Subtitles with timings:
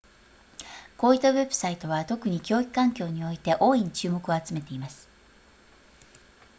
[0.97, 5.07] こういったウェブサイトは特に教育環境において大いに注目を集めています